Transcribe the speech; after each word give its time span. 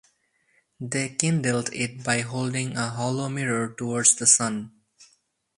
They 0.79 1.09
kindled 1.09 1.69
it 1.73 2.03
by 2.03 2.21
holding 2.21 2.75
a 2.75 2.89
hollow 2.89 3.29
mirror 3.29 3.71
towards 3.77 4.15
the 4.15 4.25
sun. 4.25 4.71